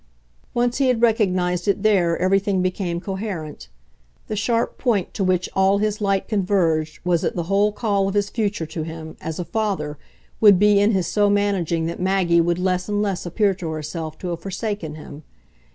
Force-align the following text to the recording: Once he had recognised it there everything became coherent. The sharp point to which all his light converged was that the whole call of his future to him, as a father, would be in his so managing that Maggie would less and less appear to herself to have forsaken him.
Once 0.55 0.79
he 0.79 0.87
had 0.87 0.99
recognised 1.03 1.67
it 1.67 1.83
there 1.83 2.17
everything 2.17 2.63
became 2.63 2.99
coherent. 2.99 3.67
The 4.29 4.35
sharp 4.35 4.79
point 4.79 5.13
to 5.13 5.23
which 5.23 5.47
all 5.53 5.77
his 5.77 6.01
light 6.01 6.27
converged 6.27 6.99
was 7.05 7.21
that 7.21 7.35
the 7.35 7.43
whole 7.43 7.71
call 7.71 8.07
of 8.07 8.15
his 8.15 8.31
future 8.31 8.65
to 8.65 8.81
him, 8.81 9.15
as 9.21 9.37
a 9.37 9.45
father, 9.45 9.99
would 10.39 10.57
be 10.57 10.79
in 10.79 10.89
his 10.93 11.05
so 11.05 11.29
managing 11.29 11.85
that 11.85 11.99
Maggie 12.01 12.41
would 12.41 12.57
less 12.57 12.89
and 12.89 12.99
less 13.03 13.27
appear 13.27 13.53
to 13.53 13.69
herself 13.69 14.17
to 14.17 14.29
have 14.29 14.39
forsaken 14.41 14.95
him. 14.95 15.21